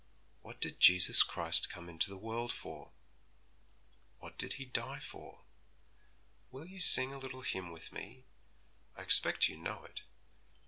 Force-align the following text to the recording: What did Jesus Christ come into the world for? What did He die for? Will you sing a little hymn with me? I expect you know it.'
What 0.41 0.59
did 0.59 0.79
Jesus 0.79 1.21
Christ 1.21 1.69
come 1.69 1.87
into 1.87 2.09
the 2.09 2.17
world 2.17 2.51
for? 2.51 2.89
What 4.17 4.35
did 4.35 4.53
He 4.53 4.65
die 4.65 4.97
for? 4.99 5.41
Will 6.49 6.65
you 6.65 6.79
sing 6.79 7.13
a 7.13 7.19
little 7.19 7.41
hymn 7.41 7.69
with 7.71 7.91
me? 7.91 8.25
I 8.97 9.03
expect 9.03 9.47
you 9.47 9.57
know 9.57 9.83
it.' 9.83 10.01